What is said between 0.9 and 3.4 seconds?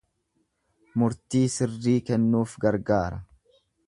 murtii sirrii kennuuf gargaara.